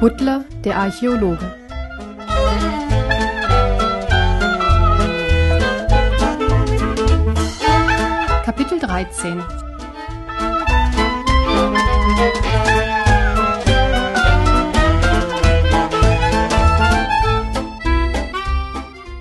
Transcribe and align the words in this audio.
Butler, 0.00 0.46
der 0.64 0.78
Archäologe. 0.78 1.54
Kapitel 8.42 8.78
13 8.78 9.42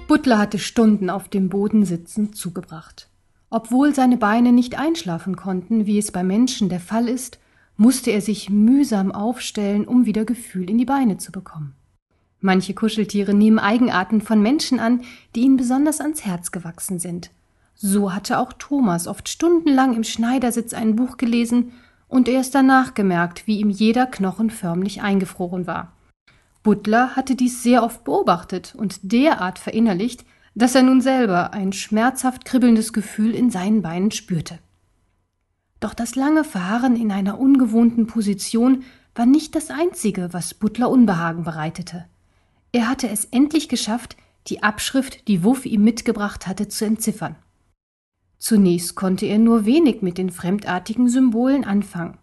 Butler 0.08 0.38
hatte 0.38 0.60
Stunden 0.60 1.10
auf 1.10 1.28
dem 1.28 1.50
Boden 1.50 1.84
sitzend 1.84 2.38
zugebracht. 2.38 3.10
Obwohl 3.50 3.94
seine 3.94 4.16
Beine 4.16 4.54
nicht 4.54 4.80
einschlafen 4.80 5.36
konnten, 5.36 5.86
wie 5.88 5.98
es 5.98 6.14
bei 6.14 6.24
Menschen 6.24 6.70
der 6.70 6.80
Fall 6.80 7.10
ist, 7.10 7.38
musste 7.80 8.12
er 8.12 8.22
sich 8.22 8.50
mühsam 8.50 9.12
aufstellen, 9.14 9.88
um 9.88 10.06
wieder 10.06 10.26
Gefühl 10.26 10.70
in 10.70 10.78
die 10.78 10.86
Beine 10.86 11.18
zu 11.18 11.32
bekommen. 11.32 11.74
Manche 12.42 12.74
Kuscheltiere 12.74 13.34
nehmen 13.34 13.58
Eigenarten 13.58 14.22
von 14.22 14.42
Menschen 14.42 14.80
an, 14.80 15.02
die 15.34 15.42
ihnen 15.42 15.56
besonders 15.56 16.02
ans 16.02 16.26
Herz 16.26 16.52
gewachsen 16.52 17.00
sind. 17.00 17.32
So 17.76 18.14
hatte 18.14 18.38
auch 18.38 18.52
Thomas 18.52 19.08
oft 19.08 19.30
stundenlang 19.30 19.96
im 19.96 20.04
Schneidersitz 20.04 20.74
ein 20.74 20.98
Buch 20.98 21.16
gelesen 21.16 21.72
und 22.10 22.28
erst 22.28 22.54
danach 22.54 22.96
gemerkt, 22.96 23.48
wie 23.48 23.60
ihm 23.60 23.70
jeder 23.70 24.06
Knochen 24.06 24.50
förmlich 24.50 25.02
eingefroren 25.02 25.66
war. 25.66 25.94
Butler 26.64 27.16
hatte 27.16 27.36
dies 27.36 27.64
sehr 27.64 27.84
oft 27.84 28.04
beobachtet 28.04 28.76
und 28.78 29.00
derart 29.14 29.58
verinnerlicht, 29.58 30.26
dass 30.54 30.76
er 30.76 30.84
nun 30.84 31.00
selber 31.00 31.54
ein 31.54 31.72
schmerzhaft 31.72 32.44
kribbelndes 32.44 32.92
Gefühl 32.92 33.34
in 33.34 33.50
seinen 33.50 33.82
Beinen 33.82 34.12
spürte. 34.12 34.60
Doch 35.80 35.94
das 35.94 36.16
lange 36.16 36.44
Fahren 36.44 36.96
in 36.96 37.12
einer 37.12 37.40
ungewohnten 37.40 38.08
Position 38.08 38.84
war 39.16 39.26
nicht 39.26 39.56
das 39.56 39.70
einzige, 39.70 40.34
was 40.34 40.54
Butler 40.54 40.90
Unbehagen 40.90 41.44
bereitete. 41.44 42.06
Er 42.72 42.88
hatte 42.88 43.10
es 43.10 43.26
endlich 43.26 43.70
geschafft, 43.70 44.18
die 44.48 44.64
Abschrift, 44.64 45.28
die 45.28 45.44
Wuff 45.44 45.66
ihm 45.66 45.84
mitgebracht 45.84 46.48
hatte, 46.48 46.68
zu 46.68 46.86
entziffern. 46.86 47.36
Zunächst 48.38 48.96
konnte 48.96 49.26
er 49.26 49.38
nur 49.38 49.66
wenig 49.66 50.02
mit 50.02 50.18
den 50.18 50.30
fremdartigen 50.30 51.10
Symbolen 51.10 51.66
anfangen. 51.66 52.18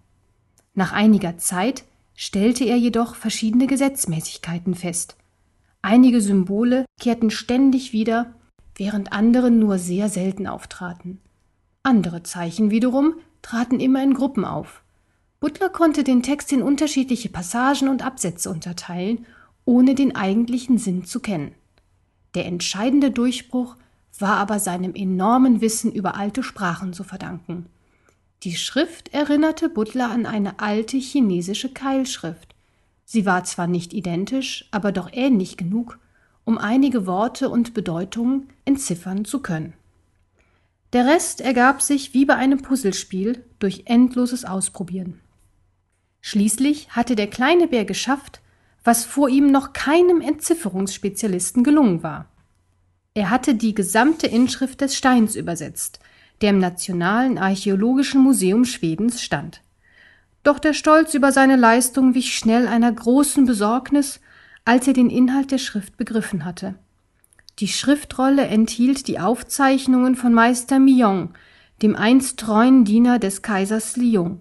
Nach 0.75 0.93
einiger 0.93 1.39
Zeit 1.39 1.85
stellte 2.15 2.65
er 2.65 2.77
jedoch 2.77 3.15
verschiedene 3.15 3.67
Gesetzmäßigkeiten 3.67 4.75
fest. 4.75 5.17
Einige 5.83 6.21
Symbole 6.21 6.87
kehrten 6.99 7.31
ständig 7.31 7.93
wieder, 7.93 8.35
während 8.75 9.13
andere 9.13 9.51
nur 9.51 9.79
sehr 9.79 10.09
selten 10.09 10.47
auftraten. 10.47 11.21
Andere 11.83 12.23
Zeichen 12.23 12.71
wiederum 12.71 13.15
traten 13.47 13.79
immer 13.79 14.03
in 14.03 14.15
Gruppen 14.15 14.45
auf. 14.45 14.83
Butler 15.39 15.69
konnte 15.69 16.03
den 16.03 16.25
Text 16.25 16.51
in 16.51 16.63
unterschiedliche 16.63 17.29
Passagen 17.29 17.87
und 17.89 18.05
Absätze 18.05 18.51
unterteilen, 18.51 19.25
ohne 19.65 19.95
den 19.95 20.17
eigentlichen 20.17 20.79
Sinn 20.79 21.05
zu 21.05 21.21
kennen. 21.21 21.55
Der 22.35 22.47
entscheidende 22.47 23.13
Durchbruch 23.13 23.77
war 24.19 24.39
aber 24.39 24.59
seinem 24.59 24.97
enormen 24.97 25.61
Wissen 25.61 25.93
über 25.93 26.17
alte 26.17 26.43
Sprachen 26.43 26.93
zu 26.93 27.05
verdanken. 27.05 27.67
Die 28.43 28.57
Schrift 28.57 29.15
erinnerte 29.15 29.69
Butler 29.69 30.11
an 30.11 30.27
eine 30.27 30.59
alte 30.59 30.97
chinesische 30.97 31.73
Keilschrift. 31.73 32.53
Sie 33.05 33.27
war 33.27 33.45
zwar 33.45 33.69
nicht 33.69 33.95
identisch, 33.95 34.67
aber 34.73 34.91
doch 34.91 35.11
ähnlich 35.13 35.57
genug, 35.57 36.01
um 36.45 36.59
einige 36.59 37.07
Worte 37.07 37.49
und 37.49 37.75
Bedeutungen 37.75 38.49
entziffern 38.65 39.25
zu 39.25 39.39
können. 39.41 39.75
Der 40.97 41.05
Rest 41.05 41.43
ergab 41.43 41.83
sich 41.83 42.15
wie 42.15 42.25
bei 42.25 42.37
einem 42.37 42.63
Puzzlespiel 42.63 43.45
durch 43.59 43.83
endloses 43.85 44.47
Ausprobieren. 44.47 45.21
Schließlich 46.23 46.89
hatte 46.89 47.17
der 47.17 47.27
kleine 47.27 47.69
Bär 47.69 47.85
geschafft, 47.85 48.41
was 48.83 49.05
vor 49.05 49.29
ihm 49.29 49.51
noch 49.51 49.75
keinem 49.75 50.23
Entzifferungsspezialisten 50.23 51.65
gelungen 51.65 52.03
war. 52.03 52.31
Er 53.13 53.29
hatte 53.29 53.55
die 53.55 53.75
gesamte 53.75 54.27
Inschrift 54.27 54.81
des 54.81 54.97
Steins 54.97 55.37
übersetzt, 55.37 56.01
der 56.41 56.49
im 56.49 56.61
Nationalen 56.61 57.37
Archäologischen 57.37 58.23
Museum 58.23 58.65
Schwedens 58.65 59.21
stand. 59.21 59.61
Doch 60.45 60.59
der 60.59 60.73
Stolz 60.73 61.13
über 61.13 61.31
seine 61.31 61.57
Leistung 61.57 62.15
wich 62.15 62.35
schnell 62.35 62.67
einer 62.67 62.91
großen 62.91 63.45
Besorgnis, 63.45 64.19
als 64.65 64.89
er 64.89 64.95
den 64.95 65.11
Inhalt 65.11 65.51
der 65.51 65.59
Schrift 65.59 65.99
begriffen 65.99 66.47
hatte. 66.47 66.75
Die 67.59 67.69
Schriftrolle 67.69 68.47
enthielt 68.47 69.09
die 69.09 69.19
Aufzeichnungen 69.19 70.15
von 70.15 70.35
Meister 70.35 70.79
Millon, 70.79 71.31
dem 71.83 71.97
einst 71.97 72.39
treuen 72.39 72.85
Diener 72.85 73.19
des 73.19 73.41
Kaisers 73.41 73.97
Lyon. 73.97 74.41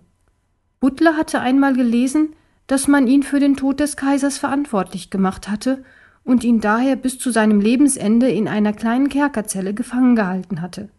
Butler 0.82 1.16
hatte 1.16 1.40
einmal 1.40 1.74
gelesen, 1.74 2.36
dass 2.68 2.88
man 2.88 3.08
ihn 3.08 3.24
für 3.24 3.40
den 3.40 3.56
Tod 3.56 3.80
des 3.80 3.96
Kaisers 3.96 4.38
verantwortlich 4.38 5.10
gemacht 5.10 5.48
hatte 5.48 5.84
und 6.26 6.44
ihn 6.44 6.60
daher 6.60 6.96
bis 6.96 7.18
zu 7.18 7.32
seinem 7.32 7.62
Lebensende 7.62 8.30
in 8.30 8.48
einer 8.48 8.74
kleinen 8.74 9.08
Kerkerzelle 9.08 9.74
gefangen 9.74 10.16
gehalten 10.16 10.62
hatte. 10.62 10.90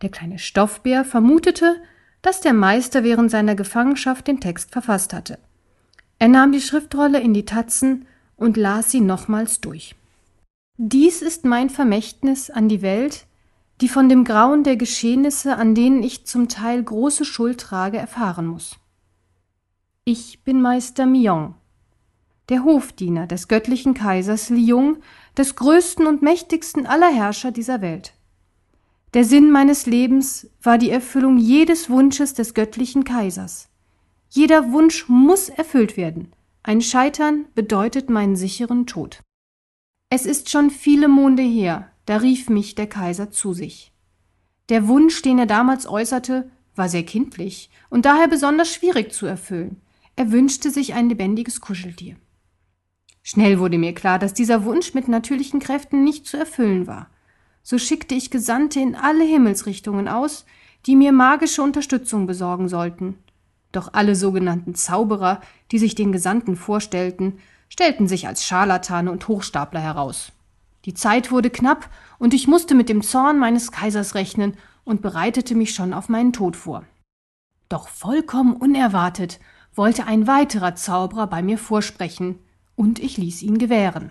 Der 0.00 0.08
kleine 0.08 0.38
Stoffbär 0.38 1.04
vermutete, 1.04 1.76
dass 2.22 2.40
der 2.40 2.54
Meister 2.54 3.04
während 3.04 3.30
seiner 3.30 3.54
Gefangenschaft 3.54 4.26
den 4.26 4.40
Text 4.40 4.70
verfasst 4.70 5.12
hatte. 5.12 5.38
Er 6.18 6.28
nahm 6.28 6.52
die 6.52 6.60
Schriftrolle 6.60 7.20
in 7.20 7.34
die 7.34 7.44
Tatzen 7.44 8.06
und 8.36 8.56
las 8.56 8.90
sie 8.90 9.00
nochmals 9.00 9.60
durch. 9.60 9.94
Dies 10.82 11.20
ist 11.20 11.44
mein 11.44 11.68
Vermächtnis 11.68 12.48
an 12.48 12.70
die 12.70 12.80
Welt, 12.80 13.26
die 13.82 13.88
von 13.90 14.08
dem 14.08 14.24
Grauen 14.24 14.64
der 14.64 14.78
Geschehnisse, 14.78 15.56
an 15.56 15.74
denen 15.74 16.02
ich 16.02 16.24
zum 16.24 16.48
Teil 16.48 16.82
große 16.82 17.26
Schuld 17.26 17.60
trage, 17.60 17.98
erfahren 17.98 18.46
muss. 18.46 18.78
Ich 20.06 20.42
bin 20.42 20.62
Meister 20.62 21.04
Mion, 21.04 21.52
der 22.48 22.64
Hofdiener 22.64 23.26
des 23.26 23.46
göttlichen 23.46 23.92
Kaisers 23.92 24.48
Liung, 24.48 24.96
des 25.36 25.54
größten 25.54 26.06
und 26.06 26.22
mächtigsten 26.22 26.86
aller 26.86 27.12
Herrscher 27.12 27.52
dieser 27.52 27.82
Welt. 27.82 28.14
Der 29.12 29.24
Sinn 29.24 29.50
meines 29.50 29.84
Lebens 29.84 30.48
war 30.62 30.78
die 30.78 30.88
Erfüllung 30.88 31.36
jedes 31.36 31.90
Wunsches 31.90 32.32
des 32.32 32.54
göttlichen 32.54 33.04
Kaisers. 33.04 33.68
Jeder 34.30 34.72
Wunsch 34.72 35.10
muss 35.10 35.50
erfüllt 35.50 35.98
werden. 35.98 36.32
Ein 36.62 36.80
Scheitern 36.80 37.44
bedeutet 37.54 38.08
meinen 38.08 38.34
sicheren 38.34 38.86
Tod. 38.86 39.20
Es 40.12 40.26
ist 40.26 40.50
schon 40.50 40.70
viele 40.70 41.06
Monde 41.06 41.42
her, 41.42 41.88
da 42.04 42.16
rief 42.16 42.50
mich 42.50 42.74
der 42.74 42.88
Kaiser 42.88 43.30
zu 43.30 43.52
sich. 43.52 43.92
Der 44.68 44.88
Wunsch, 44.88 45.22
den 45.22 45.38
er 45.38 45.46
damals 45.46 45.86
äußerte, 45.86 46.50
war 46.74 46.88
sehr 46.88 47.04
kindlich 47.04 47.70
und 47.90 48.06
daher 48.06 48.26
besonders 48.26 48.74
schwierig 48.74 49.12
zu 49.12 49.26
erfüllen. 49.26 49.80
Er 50.16 50.32
wünschte 50.32 50.72
sich 50.72 50.94
ein 50.94 51.08
lebendiges 51.08 51.60
Kuscheltier. 51.60 52.16
Schnell 53.22 53.60
wurde 53.60 53.78
mir 53.78 53.94
klar, 53.94 54.18
dass 54.18 54.34
dieser 54.34 54.64
Wunsch 54.64 54.94
mit 54.94 55.06
natürlichen 55.06 55.60
Kräften 55.60 56.02
nicht 56.02 56.26
zu 56.26 56.36
erfüllen 56.36 56.88
war. 56.88 57.08
So 57.62 57.78
schickte 57.78 58.16
ich 58.16 58.32
Gesandte 58.32 58.80
in 58.80 58.96
alle 58.96 59.22
Himmelsrichtungen 59.22 60.08
aus, 60.08 60.44
die 60.86 60.96
mir 60.96 61.12
magische 61.12 61.62
Unterstützung 61.62 62.26
besorgen 62.26 62.68
sollten. 62.68 63.16
Doch 63.70 63.92
alle 63.92 64.16
sogenannten 64.16 64.74
Zauberer, 64.74 65.40
die 65.70 65.78
sich 65.78 65.94
den 65.94 66.10
Gesandten 66.10 66.56
vorstellten, 66.56 67.38
stellten 67.70 68.06
sich 68.06 68.26
als 68.26 68.44
Scharlatane 68.44 69.10
und 69.10 69.26
Hochstapler 69.28 69.80
heraus. 69.80 70.32
Die 70.84 70.92
Zeit 70.92 71.30
wurde 71.30 71.48
knapp, 71.48 71.88
und 72.18 72.34
ich 72.34 72.46
musste 72.46 72.74
mit 72.74 72.90
dem 72.90 73.02
Zorn 73.02 73.38
meines 73.38 73.72
Kaisers 73.72 74.14
rechnen 74.14 74.58
und 74.84 75.00
bereitete 75.00 75.54
mich 75.54 75.74
schon 75.74 75.94
auf 75.94 76.10
meinen 76.10 76.34
Tod 76.34 76.56
vor. 76.56 76.84
Doch 77.70 77.88
vollkommen 77.88 78.54
unerwartet 78.54 79.40
wollte 79.74 80.06
ein 80.06 80.26
weiterer 80.26 80.74
Zauberer 80.74 81.26
bei 81.26 81.42
mir 81.42 81.56
vorsprechen, 81.56 82.38
und 82.76 82.98
ich 82.98 83.16
ließ 83.16 83.42
ihn 83.42 83.58
gewähren. 83.58 84.10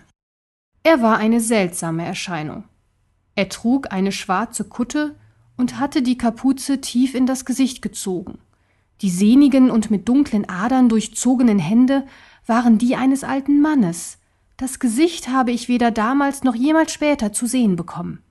Er 0.83 1.01
war 1.01 1.17
eine 1.17 1.41
seltsame 1.41 2.05
Erscheinung. 2.05 2.63
Er 3.35 3.49
trug 3.49 3.91
eine 3.91 4.11
schwarze 4.11 4.63
Kutte 4.63 5.15
und 5.57 5.79
hatte 5.79 6.01
die 6.01 6.17
Kapuze 6.17 6.81
tief 6.81 7.13
in 7.13 7.25
das 7.25 7.45
Gesicht 7.45 7.81
gezogen. 7.81 8.39
Die 9.01 9.09
sehnigen 9.09 9.71
und 9.71 9.91
mit 9.91 10.07
dunklen 10.07 10.47
Adern 10.47 10.89
durchzogenen 10.89 11.59
Hände 11.59 12.05
waren 12.49 12.77
die 12.77 12.95
eines 12.95 13.23
alten 13.23 13.61
Mannes. 13.61 14.17
Das 14.57 14.79
Gesicht 14.79 15.29
habe 15.29 15.51
ich 15.51 15.69
weder 15.69 15.91
damals 15.91 16.43
noch 16.43 16.55
jemals 16.55 16.91
später 16.91 17.31
zu 17.31 17.45
sehen 17.45 17.77
bekommen. 17.77 18.21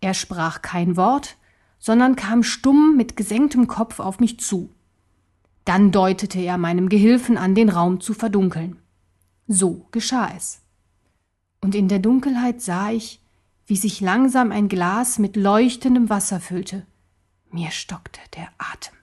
Er 0.00 0.14
sprach 0.14 0.62
kein 0.62 0.96
Wort, 0.96 1.36
sondern 1.78 2.14
kam 2.14 2.42
stumm 2.42 2.96
mit 2.96 3.16
gesenktem 3.16 3.66
Kopf 3.66 3.98
auf 3.98 4.20
mich 4.20 4.38
zu. 4.38 4.70
Dann 5.64 5.90
deutete 5.90 6.38
er 6.38 6.58
meinem 6.58 6.88
Gehilfen 6.88 7.36
an, 7.36 7.54
den 7.54 7.68
Raum 7.68 8.00
zu 8.00 8.14
verdunkeln. 8.14 8.76
So 9.48 9.86
geschah 9.90 10.30
es. 10.36 10.60
Und 11.60 11.74
in 11.74 11.88
der 11.88 11.98
Dunkelheit 11.98 12.62
sah 12.62 12.90
ich, 12.90 13.20
wie 13.66 13.76
sich 13.76 14.00
langsam 14.00 14.52
ein 14.52 14.68
Glas 14.68 15.18
mit 15.18 15.36
leuchtendem 15.36 16.08
Wasser 16.08 16.40
füllte. 16.40 16.86
Mir 17.50 17.70
stockte 17.70 18.20
der 18.36 18.48
Atem. 18.58 18.94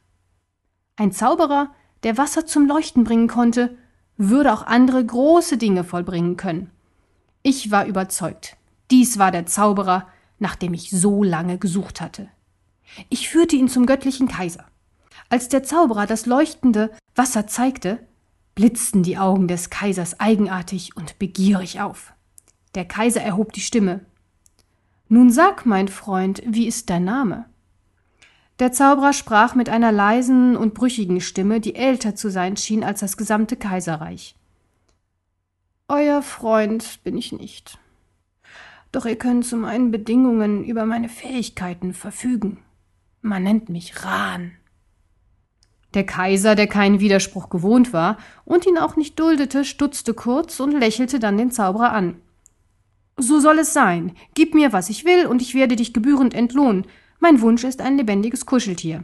Ein 0.95 1.11
Zauberer, 1.11 1.73
der 2.03 2.17
Wasser 2.17 2.45
zum 2.45 2.67
Leuchten 2.67 3.03
bringen 3.03 3.27
konnte, 3.27 3.77
würde 4.17 4.53
auch 4.53 4.65
andere 4.65 5.03
große 5.05 5.57
Dinge 5.57 5.83
vollbringen 5.83 6.37
können. 6.37 6.71
Ich 7.43 7.71
war 7.71 7.85
überzeugt, 7.85 8.57
dies 8.91 9.17
war 9.19 9.31
der 9.31 9.45
Zauberer, 9.45 10.07
nach 10.39 10.55
dem 10.55 10.73
ich 10.73 10.89
so 10.89 11.23
lange 11.23 11.57
gesucht 11.57 12.01
hatte. 12.01 12.29
Ich 13.09 13.29
führte 13.29 13.55
ihn 13.55 13.69
zum 13.69 13.85
göttlichen 13.85 14.27
Kaiser. 14.27 14.65
Als 15.29 15.49
der 15.49 15.63
Zauberer 15.63 16.05
das 16.05 16.25
leuchtende 16.25 16.91
Wasser 17.15 17.47
zeigte, 17.47 17.99
blitzten 18.55 19.03
die 19.03 19.17
Augen 19.17 19.47
des 19.47 19.69
Kaisers 19.69 20.19
eigenartig 20.19 20.95
und 20.95 21.19
begierig 21.19 21.81
auf. 21.81 22.13
Der 22.75 22.85
Kaiser 22.85 23.21
erhob 23.21 23.53
die 23.53 23.61
Stimme. 23.61 24.05
Nun 25.09 25.31
sag, 25.31 25.65
mein 25.65 25.87
Freund, 25.87 26.41
wie 26.45 26.67
ist 26.67 26.89
dein 26.89 27.03
Name? 27.03 27.45
Der 28.59 28.71
Zauberer 28.71 29.13
sprach 29.13 29.53
mit 29.53 29.69
einer 29.69 29.91
leisen 29.91 30.57
und 30.57 30.73
brüchigen 30.73 31.21
Stimme, 31.21 31.59
die 31.59 31.75
älter 31.75 32.15
zu 32.15 32.29
sein 32.31 32.57
schien 32.57 32.83
als 32.83 33.01
das 33.01 33.15
gesamte 33.15 33.55
Kaiserreich. 33.55 34.35
Euer 35.87 36.21
Freund 36.21 37.03
bin 37.03 37.17
ich 37.17 37.31
nicht. 37.31 37.77
Doch 38.91 39.05
ihr 39.05 39.15
könnt 39.15 39.45
zu 39.45 39.57
meinen 39.57 39.91
Bedingungen 39.91 40.63
über 40.63 40.85
meine 40.85 41.07
Fähigkeiten 41.07 41.93
verfügen. 41.93 42.59
Man 43.21 43.43
nennt 43.43 43.69
mich 43.69 44.03
Rahn. 44.03 44.53
Der 45.93 46.05
Kaiser, 46.05 46.55
der 46.55 46.67
keinen 46.67 46.99
Widerspruch 46.99 47.49
gewohnt 47.49 47.93
war 47.93 48.17
und 48.43 48.65
ihn 48.65 48.77
auch 48.77 48.95
nicht 48.95 49.19
duldete, 49.19 49.65
stutzte 49.65 50.13
kurz 50.13 50.59
und 50.59 50.71
lächelte 50.71 51.19
dann 51.19 51.37
den 51.37 51.51
Zauberer 51.51 51.91
an. 51.91 52.21
So 53.17 53.39
soll 53.39 53.59
es 53.59 53.73
sein. 53.73 54.13
Gib 54.33 54.53
mir, 54.53 54.73
was 54.73 54.89
ich 54.89 55.05
will, 55.05 55.25
und 55.25 55.41
ich 55.41 55.55
werde 55.55 55.75
dich 55.75 55.93
gebührend 55.93 56.33
entlohnen. 56.33 56.85
Mein 57.19 57.41
Wunsch 57.41 57.63
ist 57.63 57.81
ein 57.81 57.97
lebendiges 57.97 58.45
Kuscheltier. 58.45 59.03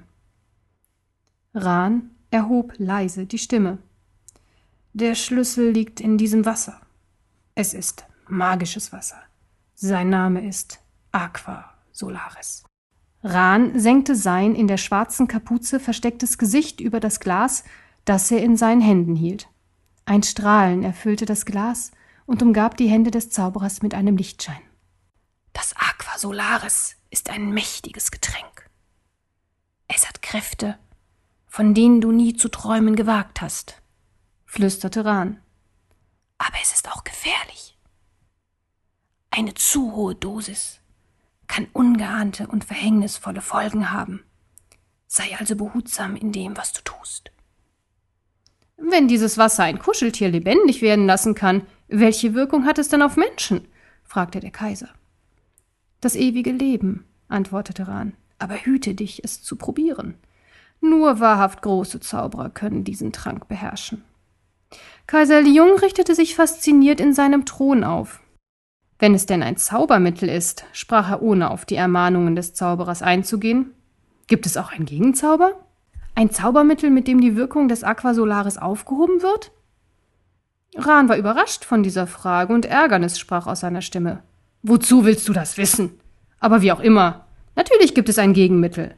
Rahn 1.54 2.12
erhob 2.32 2.74
leise 2.78 3.26
die 3.26 3.38
Stimme. 3.38 3.80
Der 4.94 5.16
Schlüssel 5.16 5.72
liegt 5.72 6.00
in 6.00 6.18
diesem 6.18 6.46
Wasser. 6.46 6.80
Es 7.56 7.74
ist 7.74 8.06
magisches 8.28 8.92
Wasser. 8.92 9.22
Sein 9.76 10.10
Name 10.10 10.48
ist 10.48 10.80
Aqua 11.12 11.74
Solaris. 11.92 12.64
Rahn 13.24 13.80
senkte 13.80 14.16
sein 14.16 14.54
in 14.54 14.68
der 14.68 14.78
schwarzen 14.78 15.28
Kapuze 15.28 15.80
verstecktes 15.80 16.38
Gesicht 16.38 16.82
über 16.82 17.00
das 17.00 17.20
Glas, 17.20 17.64
das 18.06 18.30
er 18.32 18.44
in 18.44 18.58
seinen 18.58 18.82
Händen 18.82 19.16
hielt. 19.16 19.48
Ein 20.06 20.24
Strahlen 20.24 20.84
erfüllte 20.84 21.26
das 21.26 21.46
Glas 21.46 21.92
und 22.26 22.42
umgab 22.42 22.78
die 22.78 22.88
Hände 22.88 23.12
des 23.12 23.30
Zauberers 23.30 23.82
mit 23.82 23.94
einem 23.94 24.18
Lichtschein. 24.18 24.62
Solaris 26.24 26.96
ist 27.10 27.30
ein 27.30 27.50
mächtiges 27.50 28.10
Getränk. 28.10 28.70
Es 29.90 30.08
hat 30.08 30.22
Kräfte, 30.22 30.80
von 31.48 31.74
denen 31.74 32.00
du 32.00 32.14
nie 32.14 32.34
zu 32.34 32.48
träumen 32.48 32.96
gewagt 32.96 33.42
hast 33.42 33.82
flüsterte 34.46 35.04
Rahn. 35.04 35.42
Aber 36.38 36.56
es 36.62 36.72
ist 36.72 36.90
auch 36.90 37.04
gefährlich. 37.04 37.78
Eine 39.32 39.54
zu 39.56 39.92
hohe 39.92 40.16
Dosis 40.16 40.80
kann 41.48 41.68
ungeahnte 41.74 42.48
und 42.48 42.64
verhängnisvolle 42.64 43.42
Folgen 43.42 43.92
haben. 43.92 44.24
Sei 45.08 45.36
also 45.38 45.58
behutsam 45.58 46.16
in 46.16 46.32
dem, 46.32 46.56
was 46.56 46.72
du 46.72 46.82
tust. 46.84 47.32
Wenn 48.78 49.10
dieses 49.10 49.38
Wasser 49.38 49.64
ein 49.64 49.80
Kuscheltier 49.80 50.30
lebendig 50.30 50.82
werden 50.82 51.06
lassen 51.06 51.36
kann, 51.36 51.68
welche 51.90 52.34
Wirkung 52.34 52.66
hat 52.66 52.78
es 52.78 52.88
dann 52.88 53.02
auf 53.02 53.18
Menschen? 53.18 53.68
fragte 54.06 54.40
der 54.40 54.52
Kaiser. 54.52 54.88
Das 56.04 56.18
ewige 56.18 56.52
Leben, 56.52 57.06
antwortete 57.30 57.88
Rahn, 57.88 58.12
aber 58.38 58.56
hüte 58.56 58.94
dich, 58.94 59.24
es 59.24 59.42
zu 59.42 59.56
probieren. 59.56 60.16
Nur 60.82 61.22
wahrhaft 61.22 61.62
große 61.62 62.02
Zauberer 62.02 62.50
können 62.50 62.84
diesen 62.84 63.14
Trank 63.14 63.48
beherrschen. 63.48 64.04
Kaiser 65.08 65.40
Liung 65.42 65.80
richtete 65.80 66.14
sich 66.14 66.36
fasziniert 66.36 67.00
in 67.00 67.14
seinem 67.14 67.46
Thron 67.46 67.86
auf. 67.86 68.20
Wenn 69.00 69.14
es 69.14 69.28
denn 69.28 69.42
ein 69.42 69.56
Zaubermittel 69.56 70.28
ist, 70.28 70.66
sprach 70.74 71.10
er 71.10 71.22
ohne 71.22 71.50
auf 71.50 71.64
die 71.64 71.78
Ermahnungen 71.78 72.36
des 72.36 72.54
Zauberers 72.54 73.02
einzugehen. 73.02 73.72
Gibt 74.28 74.46
es 74.46 74.58
auch 74.58 74.74
einen 74.74 74.86
Gegenzauber? 74.86 75.54
Ein 76.16 76.32
Zaubermittel, 76.32 76.90
mit 76.90 77.08
dem 77.08 77.22
die 77.22 77.38
Wirkung 77.38 77.70
des 77.70 77.86
Aquasolaris 77.86 78.58
aufgehoben 78.58 79.22
wird? 79.22 79.54
Rahn 80.76 81.08
war 81.08 81.16
überrascht 81.16 81.64
von 81.64 81.82
dieser 81.82 82.08
Frage 82.08 82.54
und 82.54 82.66
Ärgernis 82.66 83.18
sprach 83.18 83.48
aus 83.48 83.62
seiner 83.62 83.82
Stimme. 83.82 84.22
Wozu 84.64 85.04
willst 85.04 85.28
du 85.28 85.34
das 85.34 85.58
wissen? 85.58 86.00
Aber 86.40 86.62
wie 86.62 86.72
auch 86.72 86.80
immer. 86.80 87.26
Natürlich 87.58 87.94
gibt 87.94 88.08
es 88.08 88.18
ein 88.18 88.32
Gegenmittel. 88.32 88.96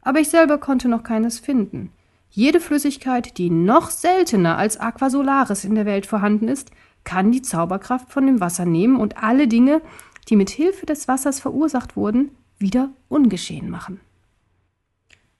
Aber 0.00 0.20
ich 0.20 0.28
selber 0.28 0.58
konnte 0.58 0.88
noch 0.88 1.02
keines 1.02 1.40
finden. 1.40 1.92
Jede 2.30 2.60
Flüssigkeit, 2.60 3.36
die 3.36 3.50
noch 3.50 3.90
seltener 3.90 4.56
als 4.56 4.78
Aquasolaris 4.78 5.64
in 5.64 5.74
der 5.74 5.86
Welt 5.86 6.06
vorhanden 6.06 6.46
ist, 6.46 6.70
kann 7.02 7.32
die 7.32 7.42
Zauberkraft 7.42 8.12
von 8.12 8.26
dem 8.26 8.40
Wasser 8.40 8.64
nehmen 8.64 8.96
und 8.96 9.20
alle 9.20 9.48
Dinge, 9.48 9.82
die 10.28 10.36
mit 10.36 10.50
Hilfe 10.50 10.86
des 10.86 11.08
Wassers 11.08 11.40
verursacht 11.40 11.96
wurden, 11.96 12.30
wieder 12.58 12.90
ungeschehen 13.08 13.70
machen. 13.70 14.00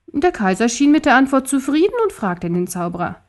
Der 0.08 0.32
Kaiser 0.32 0.69
schien 0.69 0.90
mit 0.90 1.04
der 1.04 1.14
Antwort 1.14 1.46
zufrieden 1.46 1.94
und 2.02 2.12
fragte 2.12 2.50
den 2.50 2.66
Zauberer 2.66 3.22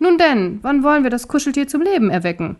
Nun 0.00 0.18
denn, 0.18 0.58
wann 0.62 0.82
wollen 0.82 1.04
wir 1.04 1.10
das 1.10 1.28
Kuscheltier 1.28 1.68
zum 1.68 1.82
Leben 1.82 2.10
erwecken? 2.10 2.56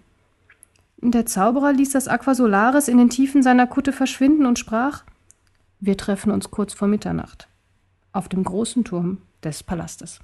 Der 1.04 1.26
Zauberer 1.26 1.72
ließ 1.72 1.90
das 1.90 2.06
Aquasolaris 2.06 2.87
in 2.87 2.96
den 2.96 3.10
Tiefen 3.10 3.43
seiner 3.43 3.66
Kutte 3.66 3.93
verschwinden 3.93 4.46
und 4.46 4.60
sprach 4.60 5.02
Wir 5.81 5.96
treffen 5.96 6.31
uns 6.31 6.52
kurz 6.52 6.75
vor 6.75 6.87
Mitternacht 6.87 7.49
auf 8.12 8.28
dem 8.28 8.44
großen 8.44 8.84
Turm 8.84 9.19
des 9.43 9.62
Palastes. 9.62 10.20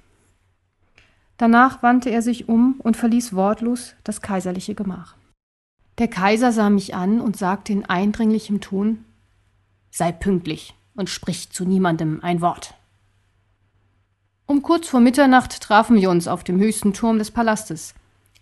Danach 1.37 1.83
wandte 1.83 2.09
er 2.11 2.21
sich 2.21 2.47
um 2.47 2.79
und 2.79 2.95
verließ 2.97 3.33
wortlos 3.33 3.95
das 4.03 4.21
kaiserliche 4.21 4.75
Gemach. 4.75 5.15
Der 5.97 6.07
Kaiser 6.07 6.51
sah 6.51 6.69
mich 6.69 6.95
an 6.95 7.19
und 7.19 7.35
sagte 7.35 7.73
in 7.73 7.85
eindringlichem 7.85 8.61
Ton 8.61 9.03
Sei 9.91 10.11
pünktlich 10.11 10.75
und 10.95 11.09
sprich 11.09 11.49
zu 11.49 11.65
niemandem 11.65 12.19
ein 12.21 12.41
Wort. 12.41 12.75
Um 14.45 14.61
kurz 14.61 14.87
vor 14.87 14.99
Mitternacht 14.99 15.61
trafen 15.61 15.97
wir 15.97 16.09
uns 16.09 16.27
auf 16.27 16.43
dem 16.43 16.59
höchsten 16.59 16.93
Turm 16.93 17.17
des 17.17 17.31
Palastes. 17.31 17.95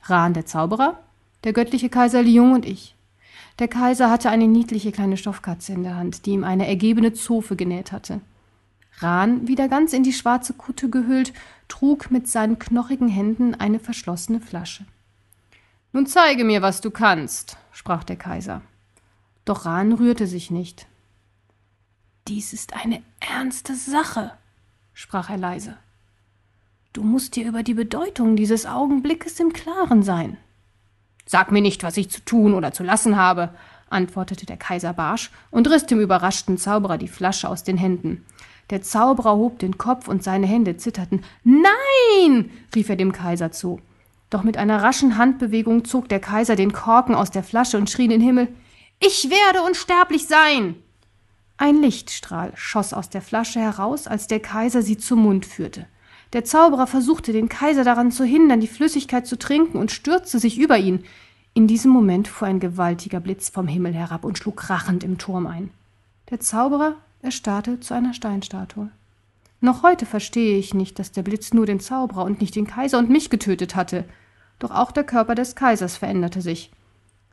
Rahn 0.03 0.33
der 0.33 0.45
Zauberer, 0.45 0.99
der 1.43 1.53
göttliche 1.53 1.89
Kaiser 1.89 2.21
Liung 2.21 2.53
und 2.53 2.65
ich. 2.65 2.95
Der 3.59 3.67
Kaiser 3.67 4.09
hatte 4.09 4.29
eine 4.29 4.47
niedliche 4.47 4.91
kleine 4.91 5.17
Stoffkatze 5.17 5.73
in 5.73 5.83
der 5.83 5.95
Hand, 5.95 6.25
die 6.25 6.31
ihm 6.31 6.43
eine 6.43 6.67
ergebene 6.67 7.13
Zofe 7.13 7.55
genäht 7.55 7.91
hatte. 7.91 8.21
Rahn, 8.99 9.47
wieder 9.47 9.67
ganz 9.67 9.93
in 9.93 10.03
die 10.03 10.13
schwarze 10.13 10.53
Kutte 10.53 10.89
gehüllt, 10.89 11.33
trug 11.67 12.09
mit 12.11 12.27
seinen 12.27 12.59
knochigen 12.59 13.07
Händen 13.07 13.55
eine 13.55 13.79
verschlossene 13.79 14.39
Flasche. 14.39 14.85
Nun 15.93 16.05
zeige 16.07 16.43
mir, 16.43 16.61
was 16.61 16.81
du 16.81 16.91
kannst, 16.91 17.57
sprach 17.71 18.03
der 18.03 18.15
Kaiser. 18.15 18.61
Doch 19.45 19.65
Rahn 19.65 19.93
rührte 19.93 20.27
sich 20.27 20.51
nicht. 20.51 20.87
Dies 22.27 22.53
ist 22.53 22.73
eine 22.73 23.01
ernste 23.19 23.75
Sache, 23.75 24.33
sprach 24.93 25.29
er 25.29 25.37
leise. 25.37 25.77
Du 26.91 27.03
musst 27.03 27.35
dir 27.35 27.47
über 27.47 27.63
die 27.63 27.75
Bedeutung 27.75 28.35
dieses 28.35 28.65
Augenblickes 28.65 29.39
im 29.39 29.53
Klaren 29.53 30.03
sein. 30.03 30.37
Sag 31.27 31.51
mir 31.51 31.61
nicht, 31.61 31.83
was 31.83 31.97
ich 31.97 32.09
zu 32.09 32.23
tun 32.23 32.53
oder 32.53 32.71
zu 32.71 32.83
lassen 32.83 33.17
habe, 33.17 33.49
antwortete 33.89 34.45
der 34.45 34.57
Kaiser 34.57 34.93
barsch 34.93 35.29
und 35.51 35.69
riss 35.69 35.85
dem 35.85 35.99
überraschten 35.99 36.57
Zauberer 36.57 36.97
die 36.97 37.09
Flasche 37.09 37.49
aus 37.49 37.63
den 37.63 37.77
Händen. 37.77 38.25
Der 38.69 38.81
Zauberer 38.81 39.35
hob 39.35 39.59
den 39.59 39.77
Kopf 39.77 40.07
und 40.07 40.23
seine 40.23 40.47
Hände 40.47 40.77
zitterten. 40.77 41.23
Nein! 41.43 42.49
rief 42.73 42.89
er 42.89 42.95
dem 42.95 43.11
Kaiser 43.11 43.51
zu. 43.51 43.81
Doch 44.29 44.43
mit 44.43 44.57
einer 44.57 44.81
raschen 44.81 45.17
Handbewegung 45.17 45.85
zog 45.85 46.09
der 46.09 46.19
Kaiser 46.19 46.55
den 46.55 46.73
Korken 46.73 47.13
aus 47.13 47.29
der 47.29 47.43
Flasche 47.43 47.77
und 47.77 47.89
schrie 47.89 48.05
in 48.05 48.11
den 48.11 48.21
Himmel 48.21 48.47
Ich 48.99 49.29
werde 49.29 49.65
unsterblich 49.65 50.27
sein. 50.27 50.75
Ein 51.57 51.81
Lichtstrahl 51.81 52.51
schoss 52.55 52.93
aus 52.93 53.09
der 53.09 53.21
Flasche 53.21 53.59
heraus, 53.59 54.07
als 54.07 54.27
der 54.27 54.39
Kaiser 54.39 54.81
sie 54.81 54.97
zum 54.97 55.23
Mund 55.23 55.45
führte. 55.45 55.87
Der 56.33 56.43
Zauberer 56.43 56.87
versuchte, 56.87 57.31
den 57.31 57.49
Kaiser 57.49 57.83
daran 57.83 58.11
zu 58.11 58.23
hindern, 58.23 58.59
die 58.59 58.67
Flüssigkeit 58.67 59.25
zu 59.25 59.37
trinken, 59.37 59.77
und 59.77 59.91
stürzte 59.91 60.39
sich 60.39 60.57
über 60.57 60.77
ihn. 60.77 61.03
In 61.53 61.67
diesem 61.67 61.91
Moment 61.91 62.27
fuhr 62.27 62.47
ein 62.47 62.59
gewaltiger 62.59 63.19
Blitz 63.19 63.49
vom 63.49 63.67
Himmel 63.67 63.93
herab 63.93 64.25
und 64.25 64.37
schlug 64.37 64.57
krachend 64.57 65.03
im 65.03 65.17
Turm 65.17 65.47
ein. 65.47 65.71
Der 66.29 66.39
Zauberer 66.39 66.95
erstarrte 67.21 67.79
zu 67.79 67.93
einer 67.93 68.13
Steinstatue. 68.13 68.89
Noch 69.59 69.81
heute 69.81 70.05
verstehe 70.05 70.57
ich 70.57 70.73
nicht, 70.73 70.99
dass 70.99 71.11
der 71.11 71.23
Blitz 71.23 71.53
nur 71.53 71.65
den 71.65 71.79
Zauberer 71.79 72.25
und 72.25 72.41
nicht 72.41 72.55
den 72.55 72.67
Kaiser 72.67 72.99
und 72.99 73.09
mich 73.09 73.29
getötet 73.29 73.75
hatte. 73.75 74.05
Doch 74.59 74.71
auch 74.71 74.91
der 74.91 75.03
Körper 75.03 75.33
des 75.33 75.55
Kaisers 75.55 75.97
veränderte 75.97 76.41
sich. 76.41 76.71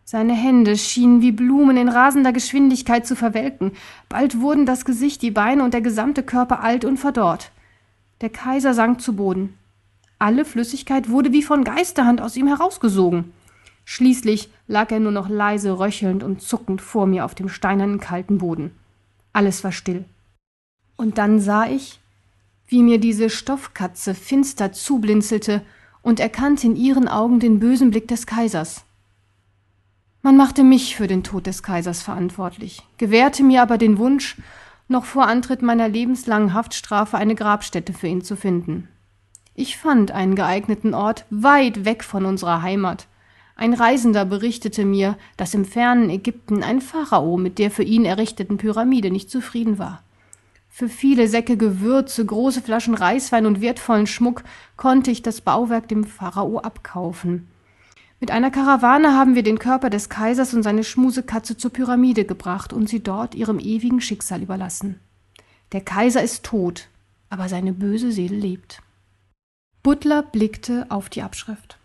Seine 0.07 0.35
Hände 0.35 0.77
schienen 0.77 1.21
wie 1.21 1.33
Blumen 1.33 1.77
in 1.77 1.89
rasender 1.89 2.33
Geschwindigkeit 2.33 3.07
zu 3.07 3.17
verwelken. 3.17 3.73
Bald 4.09 4.41
wurden 4.41 4.67
das 4.67 4.85
Gesicht, 4.85 5.23
die 5.23 5.31
Beine 5.31 5.65
und 5.65 5.75
der 5.75 5.81
gesamte 5.81 6.23
Körper 6.23 6.61
alt 6.61 6.85
und 6.85 6.99
verdorrt. 6.99 7.51
Der 8.25 8.31
Kaiser 8.31 8.73
sank 8.73 9.03
zu 9.03 9.17
Boden. 9.17 9.59
Alle 10.19 10.47
Flüssigkeit 10.47 11.11
wurde 11.11 11.33
wie 11.33 11.43
von 11.43 11.63
Geisterhand 11.63 12.23
aus 12.23 12.37
ihm 12.37 12.47
herausgesogen. 12.47 13.35
Schließlich 13.85 14.49
lag 14.67 14.91
er 14.91 14.99
nur 14.99 15.13
noch 15.13 15.29
leise 15.29 15.79
röchelnd 15.79 16.23
und 16.23 16.41
zuckend 16.41 16.81
vor 16.81 17.07
mir 17.07 17.27
auf 17.27 17.35
dem 17.35 17.51
steinernen 17.51 18.01
kalten 18.01 18.39
Boden. 18.39 18.71
Alles 19.35 19.63
war 19.63 19.73
still. 19.73 20.07
Und 20.97 21.19
dann 21.19 21.39
sah 21.39 21.67
ich, 21.67 22.01
wie 22.67 22.83
mir 22.83 22.99
diese 22.99 23.29
Stoffkatze 23.29 24.15
finster 24.15 24.73
zublinzelte 24.73 25.61
und 26.01 26.19
erkannte 26.19 26.67
in 26.67 26.77
ihren 26.77 27.09
Augen 27.09 27.41
den 27.41 27.61
bösen 27.61 27.91
Blick 27.91 28.09
des 28.09 28.27
Kaisers. 28.27 28.87
Man 30.23 30.39
machte 30.39 30.65
mich 30.65 30.97
für 30.97 31.09
den 31.09 31.25
Tod 31.25 31.47
des 31.47 31.63
Kaisers 31.63 32.01
verantwortlich, 32.01 32.89
gewährte 32.97 33.43
mir 33.43 33.61
aber 33.61 33.77
den 33.77 33.99
Wunsch, 33.99 34.39
noch 34.95 35.05
vor 35.05 35.27
Antritt 35.27 35.61
meiner 35.61 35.89
lebenslangen 35.89 36.55
Haftstrafe 36.55 37.19
eine 37.19 37.35
Grabstätte 37.35 37.93
für 37.93 38.07
ihn 38.07 38.23
zu 38.23 38.37
finden. 38.37 38.89
Ich 39.55 39.77
fand 39.77 40.13
einen 40.13 40.37
geeigneten 40.37 40.95
Ort 40.95 41.27
weit 41.31 41.85
weg 41.85 42.05
von 42.05 42.25
unserer 42.25 42.63
Heimat. 42.63 43.09
Ein 43.57 43.75
Reisender 43.75 44.25
berichtete 44.25 44.85
mir, 44.85 45.17
dass 45.37 45.53
im 45.53 45.65
fernen 45.65 46.11
Ägypten 46.11 46.63
ein 46.63 46.81
Pharao 46.81 47.37
mit 47.37 47.59
der 47.59 47.73
für 47.73 47.83
ihn 47.83 48.05
errichteten 48.05 48.57
Pyramide 48.57 49.11
nicht 49.11 49.31
zufrieden 49.31 49.79
war. 49.79 50.03
Für 50.69 50.89
viele 50.89 51.29
Säcke 51.29 51.57
Gewürze, 51.57 52.25
große 52.25 52.63
Flaschen 52.63 52.95
Reiswein 52.95 53.47
und 53.47 53.61
wertvollen 53.61 54.07
Schmuck 54.07 54.45
konnte 54.77 55.11
ich 55.11 55.23
das 55.23 55.41
Bauwerk 55.41 55.89
dem 55.89 56.05
Pharao 56.05 56.59
abkaufen. 56.59 57.49
Mit 58.21 58.31
einer 58.31 58.51
Karawane 58.51 59.13
haben 59.13 59.35
wir 59.35 59.43
den 59.43 59.59
Körper 59.59 59.91
des 59.91 60.09
Kaisers 60.09 60.55
und 60.55 60.63
seine 60.63 60.85
Schmusekatze 60.85 61.57
zur 61.57 61.73
Pyramide 61.73 62.25
gebracht 62.25 62.73
und 62.73 62.89
sie 62.89 63.01
dort 63.01 63.35
ihrem 63.35 63.59
ewigen 63.59 64.01
Schicksal 64.01 64.43
überlassen. 64.43 65.01
Der 65.73 65.81
Kaiser 65.81 66.23
ist 66.23 66.45
tot, 66.45 66.89
aber 67.29 67.49
seine 67.49 67.73
böse 67.73 68.13
Seele 68.13 68.37
lebt. 68.37 68.81
Butler 69.83 70.23
blickte 70.23 70.87
auf 70.89 71.11
die 71.11 71.23
Abschrift. 71.23 71.79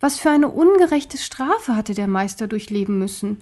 Was 0.00 0.18
für 0.18 0.30
eine 0.30 0.48
ungerechte 0.48 1.18
Strafe 1.18 1.76
hatte 1.76 1.94
der 1.94 2.08
Meister 2.08 2.48
durchleben 2.48 2.98
müssen, 2.98 3.38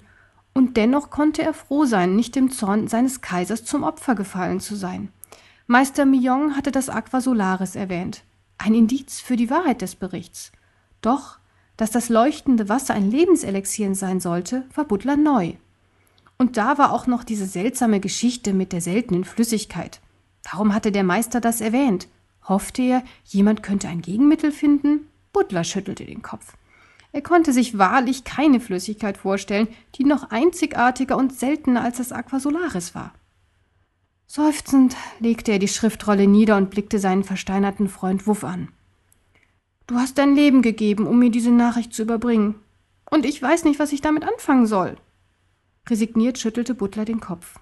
und 0.53 0.75
dennoch 0.77 1.09
konnte 1.09 1.41
er 1.41 1.53
froh 1.53 1.85
sein, 1.85 2.15
nicht 2.15 2.35
dem 2.35 2.51
Zorn 2.51 2.87
seines 2.87 3.21
Kaisers 3.21 3.63
zum 3.63 3.83
Opfer 3.83 4.15
gefallen 4.15 4.59
zu 4.59 4.75
sein. 4.75 5.09
Meister 5.67 6.05
Millon 6.05 6.55
hatte 6.55 6.71
das 6.71 6.89
Aqua 6.89 7.21
Solaris 7.21 7.75
erwähnt, 7.75 8.23
ein 8.57 8.73
Indiz 8.73 9.21
für 9.21 9.37
die 9.37 9.49
Wahrheit 9.49 9.81
des 9.81 9.95
Berichts. 9.95 10.51
Doch, 11.01 11.37
dass 11.79 11.91
das 11.91 12.09
leuchtende 12.09 12.67
Wasser 12.67 12.93
ein 12.93 13.09
Lebenselixier 13.09 13.95
sein 13.95 14.19
sollte, 14.19 14.65
war 14.75 14.83
Butler 14.83 15.15
neu. 15.15 15.53
Und 16.37 16.57
da 16.57 16.77
war 16.77 16.91
auch 16.91 17.07
noch 17.07 17.23
diese 17.23 17.45
seltsame 17.45 18.01
Geschichte 18.01 18.51
mit 18.51 18.73
der 18.73 18.81
seltenen 18.81 19.23
Flüssigkeit. 19.23 20.01
Warum 20.51 20.73
hatte 20.73 20.91
der 20.91 21.05
Meister 21.05 21.39
das 21.39 21.61
erwähnt? 21.61 22.09
Hoffte 22.43 22.81
er, 22.81 23.03
jemand 23.23 23.63
könnte 23.63 23.87
ein 23.87 24.01
Gegenmittel 24.01 24.51
finden? 24.51 25.07
Butler 25.31 25.63
schüttelte 25.63 26.03
den 26.03 26.21
Kopf. 26.21 26.57
Er 27.13 27.21
konnte 27.21 27.53
sich 27.53 27.77
wahrlich 27.77 28.25
keine 28.25 28.59
Flüssigkeit 28.59 29.17
vorstellen, 29.17 29.69
die 29.95 30.03
noch 30.03 30.31
einzigartiger 30.31 31.15
und 31.15 31.33
seltener 31.33 31.81
als 31.81 31.95
das 31.95 32.11
Aqua 32.11 32.41
Solaris 32.41 32.93
war. 32.93 33.13
Seufzend 34.27 34.97
legte 35.19 35.53
er 35.53 35.59
die 35.59 35.69
Schriftrolle 35.69 36.27
nieder 36.27 36.57
und 36.57 36.71
blickte 36.71 36.99
seinen 36.99 37.23
versteinerten 37.23 37.87
Freund 37.87 38.27
Wuff 38.27 38.43
an. 38.43 38.67
Du 39.89 39.95
hast 39.95 40.19
dein 40.19 40.35
Leben 40.35 40.61
gegeben, 40.61 41.07
um 41.07 41.17
mir 41.17 41.31
diese 41.31 41.49
Nachricht 41.49 41.95
zu 41.95 42.03
überbringen. 42.03 42.53
Und 43.09 43.25
ich 43.25 43.41
weiß 43.41 43.63
nicht, 43.63 43.79
was 43.79 43.91
ich 43.91 44.01
damit 44.01 44.23
anfangen 44.23 44.67
soll. 44.67 44.97
Resigniert 45.89 46.37
schüttelte 46.37 46.75
Butler 46.75 47.05
den 47.05 47.19
Kopf. 47.19 47.59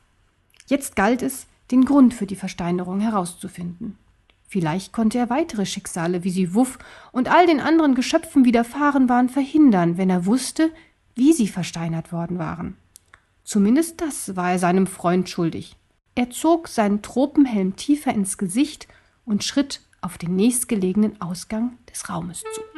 Jetzt 0.66 0.98
galt 0.98 1.22
es, 1.22 1.48
den 1.72 1.86
Grund 1.86 2.14
für 2.14 2.26
die 2.26 2.36
Versteinerung 2.36 3.00
herauszufinden. 3.00 3.98
Vielleicht 4.46 4.92
konnte 4.92 5.18
er 5.18 5.30
weitere 5.30 5.66
Schicksale, 5.66 6.26
wie 6.26 6.30
sie 6.30 6.54
Wuff 6.54 6.80
und 7.14 7.32
all 7.32 7.48
den 7.48 7.62
anderen 7.62 7.96
Geschöpfen 7.96 8.44
widerfahren 8.44 9.08
waren, 9.08 9.30
verhindern, 9.30 9.98
wenn 9.98 10.10
er 10.10 10.26
wusste, 10.26 10.70
wie 11.16 11.32
sie 11.32 11.48
versteinert 11.48 12.12
worden 12.12 12.40
waren. 12.40 12.76
Zumindest 13.46 14.02
das 14.02 14.36
war 14.36 14.52
er 14.52 14.60
seinem 14.60 14.88
Freund 14.88 15.30
schuldig. 15.30 15.78
Er 16.14 16.30
zog 16.30 16.68
seinen 16.68 17.02
Tropenhelm 17.02 17.78
tiefer 17.78 18.14
ins 18.14 18.38
Gesicht 18.38 18.90
und 19.24 19.46
schritt 19.46 19.87
auf 20.08 20.18
den 20.18 20.38
nächstgelegenen 20.38 21.20
Ausgang 21.20 21.78
des 21.92 22.08
Raumes 22.08 22.40
zu. 22.40 22.77